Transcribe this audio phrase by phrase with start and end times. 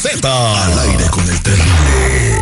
[0.00, 0.64] Z.
[0.64, 2.40] Al aire con el terrible.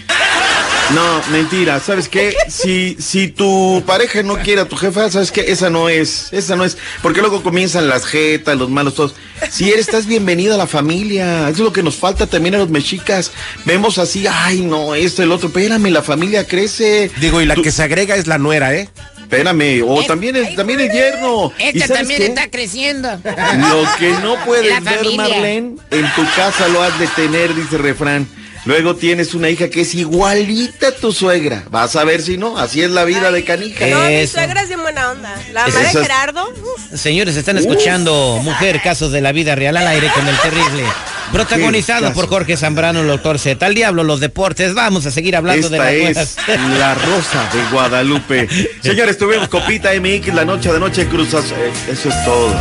[0.93, 1.79] No, mentira.
[1.79, 2.35] ¿Sabes qué?
[2.47, 5.51] Si, si tu pareja no quiere a tu jefa, ¿sabes qué?
[5.51, 6.33] Esa no es.
[6.33, 6.77] Esa no es.
[7.03, 9.13] Porque luego comienzan las jetas, los malos todos.
[9.51, 11.43] Si eres, estás bienvenido a la familia.
[11.43, 13.31] Eso es lo que nos falta también a los mexicas.
[13.65, 15.47] Vemos así, ay, no, esto, el otro.
[15.47, 17.11] Espérame, la familia crece.
[17.19, 18.89] Digo, y la Tú- que se agrega es la nuera, ¿eh?
[19.19, 19.83] Espérame.
[19.87, 21.53] O también el, también el yerno.
[21.59, 22.25] ¿Y Esta también qué?
[22.27, 23.09] está creciendo.
[23.23, 25.17] Lo que no puedes La ver, familia.
[25.17, 28.27] Marlene, en tu casa lo has de tener, dice el refrán.
[28.65, 31.63] Luego tienes una hija que es igualita a tu suegra.
[31.71, 32.57] Vas a ver si no.
[32.57, 33.85] Así es la vida de canija.
[33.87, 35.33] No, mi suegra es bien buena onda.
[35.53, 39.87] La mamá de Gerardo, uf, Señores, están escuchando Mujer, casos de la vida real al
[39.87, 40.83] aire con el terrible.
[41.31, 43.65] Protagonizado por Jorge Zambrano, el doctor Z.
[43.65, 44.73] Al diablo, los deportes.
[44.73, 46.37] Vamos a seguir hablando de las es
[46.79, 48.47] la rosa de Guadalupe.
[48.81, 51.45] Señores, tuvimos copita MX la noche de noche cruzas.
[51.51, 52.53] eh, Eso es todo.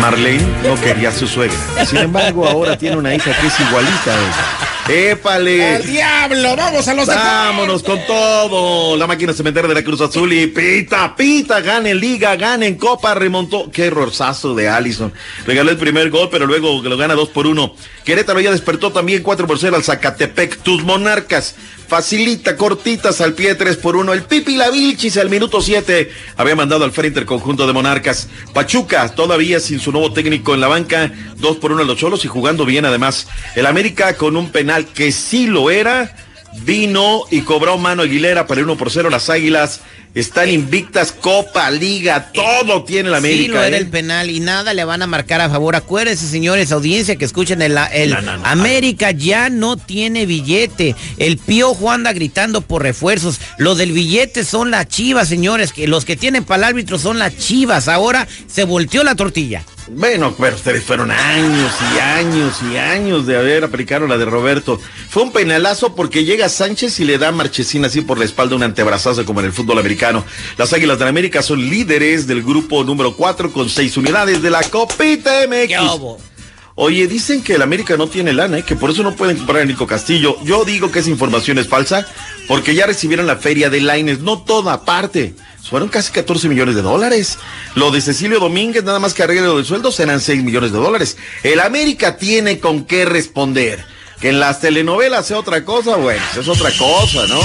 [0.00, 1.56] Marlene no quería a su suegra.
[1.86, 4.69] Sin embargo, ahora tiene una hija que es igualita a ella.
[4.90, 5.76] ¡Épale!
[5.76, 6.56] ¡Al diablo!
[6.56, 8.96] ¡Vamos a los Vámonos con todo.
[8.96, 12.74] La máquina cementera de la Cruz Azul y pita, pita, gana en liga, gana en
[12.74, 13.70] copa, remontó.
[13.70, 15.12] Qué errorzazo de Allison.
[15.46, 17.72] Regaló el primer gol, pero luego lo gana 2 por 1.
[18.04, 20.58] Querétaro ya despertó también 4 por 0 al Zacatepec.
[20.62, 21.54] Tus monarcas.
[21.90, 24.12] Facilita, cortitas al pie 3 por 1.
[24.12, 28.28] El Pipi la Vilchis al minuto 7 había mandado al frente el conjunto de monarcas.
[28.54, 31.10] Pachuca todavía sin su nuevo técnico en la banca.
[31.38, 33.26] 2 por 1 a los cholos y jugando bien además.
[33.56, 36.14] El América con un penal que sí lo era
[36.64, 39.10] vino y cobró mano Aguilera para el 1 por 0.
[39.10, 39.80] Las águilas
[40.14, 43.42] están invictas, Copa, Liga, todo tiene la América.
[43.42, 43.80] Sí, lo era ¿eh?
[43.80, 45.76] el penal y nada le van a marcar a favor.
[45.76, 48.46] Acuérdense, señores, audiencia que escuchen el, el No, no, no.
[48.46, 50.96] América ya no tiene billete.
[51.16, 53.40] El Piojo anda gritando por refuerzos.
[53.58, 55.72] Lo del billete son las chivas, señores.
[55.72, 57.86] Que los que tienen para el árbitro son las chivas.
[57.86, 59.64] Ahora se volteó la tortilla.
[59.92, 64.80] Bueno, pero ustedes fueron años y años y años de haber aplicado la de Roberto.
[65.08, 68.54] Fue un penalazo porque llega Sánchez y le da a Marchesín así por la espalda
[68.56, 70.24] un antebrazazo como en el fútbol americano.
[70.56, 74.50] Las Águilas de la América son líderes del grupo número 4 con seis unidades de
[74.50, 76.29] la Copita MX.
[76.82, 78.62] Oye, dicen que el América no tiene lana, ¿eh?
[78.62, 80.38] que por eso no pueden comprar a Nico Castillo.
[80.44, 82.06] Yo digo que esa información es falsa,
[82.48, 85.34] porque ya recibieron la feria de Laines, no toda parte.
[85.68, 87.36] Fueron casi 14 millones de dólares.
[87.74, 91.18] Lo de Cecilio Domínguez, nada más que arreglo del sueldo, serán 6 millones de dólares.
[91.42, 93.84] El América tiene con qué responder.
[94.18, 97.40] Que en las telenovelas sea otra cosa, bueno, es otra cosa, ¿no?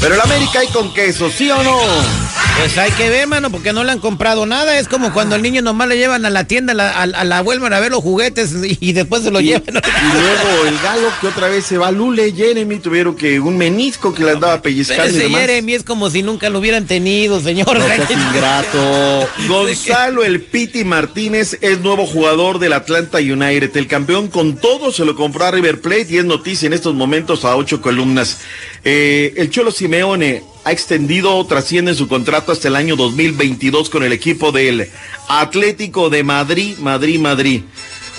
[0.00, 2.47] Pero el América hay con queso, ¿sí o no?
[2.58, 4.80] Pues hay que ver, mano, porque no le han comprado nada.
[4.80, 7.24] Es como cuando al niño nomás le llevan a la tienda, a la, a, a
[7.24, 9.62] la vuelven a ver los juguetes y, y después se lo llevan.
[9.68, 14.12] Y luego el galo que otra vez se va, Lule, Jeremy, tuvieron que un menisco
[14.12, 15.40] que le andaba pellizcando y Ese demás.
[15.42, 17.78] Jeremy es como si nunca lo hubieran tenido, señor.
[17.78, 19.28] No seas ingrato.
[19.48, 23.76] Gonzalo El Piti Martínez es nuevo jugador del Atlanta United.
[23.76, 26.94] El campeón con todo se lo compró a River Plate y es noticia en estos
[26.94, 28.38] momentos a ocho columnas.
[28.84, 34.12] Eh, el Cholo Simeone ha extendido, trasciende su contrato hasta el año 2022 con el
[34.12, 34.86] equipo del
[35.26, 37.62] Atlético de Madrid, Madrid, Madrid.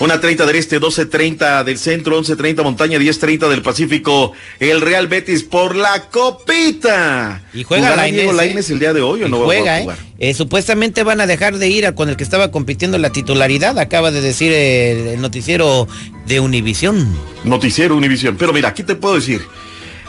[0.00, 4.32] Una 30 del este, 12.30 del centro, 11.30 montaña, 10.30 del Pacífico.
[4.58, 7.40] El Real Betis por la copita.
[7.54, 8.36] Y juega ¿Jugará Lainez, Diego ¿eh?
[8.36, 9.98] Lainez el día de hoy o Y no va a juega, jugar?
[10.18, 10.30] ¿eh?
[10.30, 13.10] Eh, Supuestamente van a dejar de ir a con el que estaba compitiendo en la
[13.10, 15.86] titularidad, acaba de decir el, el noticiero
[16.26, 17.14] de Univisión.
[17.44, 18.36] Noticiero Univisión.
[18.36, 19.42] Pero mira, aquí te puedo decir.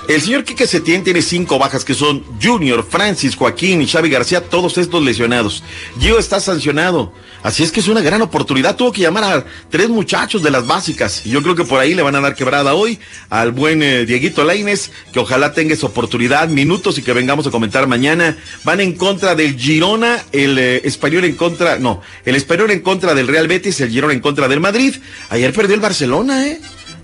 [0.07, 4.42] El señor Quique Setién tiene cinco bajas que son Junior, Francis, Joaquín y Xavi García,
[4.42, 5.63] todos estos lesionados.
[6.00, 7.13] Gio está sancionado.
[7.44, 8.75] Así es que es una gran oportunidad.
[8.75, 11.25] Tuvo que llamar a tres muchachos de las básicas.
[11.25, 13.00] Y yo creo que por ahí le van a dar quebrada hoy
[13.30, 17.51] al buen eh, Dieguito Laines, que ojalá tenga esa oportunidad, minutos y que vengamos a
[17.51, 18.38] comentar mañana.
[18.63, 23.15] Van en contra del Girona, el eh, español en contra, no, el español en contra
[23.15, 24.95] del Real Betis, el Girona en contra del Madrid.
[25.30, 26.59] Ayer perdió el Barcelona, ¿eh?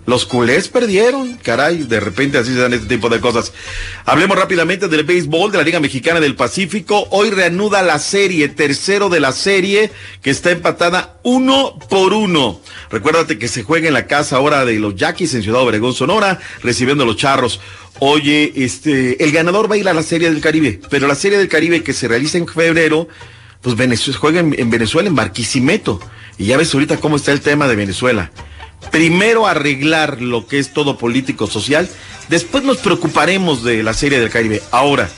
[0.08, 3.52] Los culés perdieron, caray, de repente así se dan este tipo de cosas.
[4.06, 7.10] Hablemos rápidamente del béisbol de la Liga Mexicana del Pacífico.
[7.12, 12.62] Hoy reanuda la serie, tercero de la serie, que está empatada uno por uno.
[12.90, 16.40] Recuérdate que se juega en la casa ahora de los Yaquis en Ciudad Obregón, Sonora,
[16.64, 17.60] recibiendo a los charros.
[18.00, 21.38] Oye, este, el ganador va a ir a la Serie del Caribe, pero la Serie
[21.38, 23.10] del Caribe que se realiza en febrero,
[23.60, 26.00] pues Venezuela, juega en, en Venezuela, en Barquisimeto.
[26.38, 28.32] Y ya ves ahorita cómo está el tema de Venezuela
[28.92, 31.90] primero arreglar lo que es todo político social,
[32.30, 34.62] después nos preocuparemos de la serie del Caribe.
[34.72, 35.10] Ahora,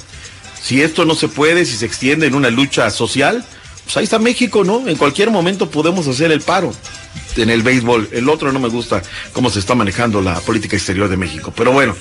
[0.62, 3.46] si esto no se puede, si se extiende en una lucha social,
[3.86, 4.88] pues ahí está México, ¿no?
[4.88, 6.74] En cualquier momento podemos hacer el paro
[7.38, 8.10] en el béisbol.
[8.12, 9.02] El otro no me gusta
[9.34, 11.54] cómo se está manejando la política exterior de México.
[11.56, 11.96] Pero bueno,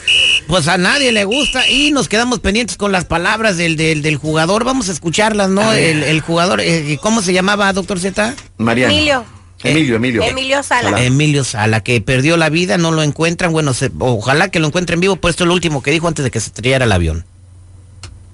[0.48, 4.16] Pues a nadie le gusta y nos quedamos pendientes con las palabras del, del, del
[4.16, 4.64] jugador.
[4.64, 5.72] Vamos a escucharlas, ¿no?
[5.72, 8.34] El, el jugador, eh, ¿cómo se llamaba, doctor Z?
[8.58, 8.92] Mariano.
[8.92, 9.24] Emilio.
[9.64, 10.22] Emilio, Emilio.
[10.22, 11.02] Emilio Sala.
[11.04, 13.52] Emilio Sala, que perdió la vida, no lo encuentran.
[13.52, 16.24] Bueno, se- ojalá que lo encuentren vivo, por esto es lo último que dijo antes
[16.24, 17.24] de que se estrellara el avión.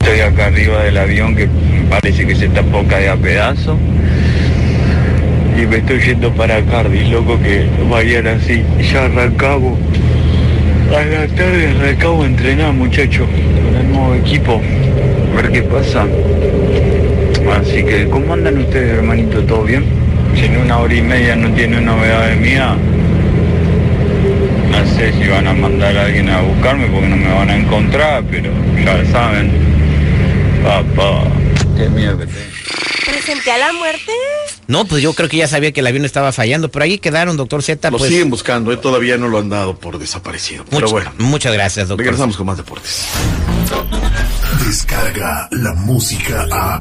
[0.00, 1.48] Estoy acá arriba del avión que
[1.88, 3.78] parece que se está poca de a pedazo.
[5.56, 8.62] Y me estoy yendo para Cardiff, loco, que vayan así.
[8.92, 9.78] Ya arrancamos.
[10.90, 14.60] A la tarde arrancamos a entrenar, muchachos, con el nuevo equipo.
[15.32, 16.06] A ver qué pasa.
[17.60, 19.40] Así que, ¿cómo andan ustedes, hermanito?
[19.44, 19.84] ¿Todo bien?
[20.34, 22.76] Si en una hora y media no tiene novedades mía,
[24.70, 27.56] no sé si van a mandar a alguien a buscarme porque no me van a
[27.56, 28.50] encontrar, pero
[28.84, 29.52] ya saben.
[30.62, 31.24] Papá,
[31.76, 32.38] qué miedo que tengo.
[33.06, 34.10] ¿Presenté a la muerte?
[34.66, 37.36] No, pues yo creo que ya sabía que el avión estaba fallando, pero ahí quedaron,
[37.36, 37.90] doctor Z.
[37.90, 38.78] Lo pues, siguen buscando, ¿eh?
[38.78, 40.64] todavía no lo han dado por desaparecido.
[40.70, 42.04] Pero much- bueno, Muchas gracias, doctor.
[42.06, 43.06] regresamos con más deportes.
[44.66, 46.80] Descarga la música a.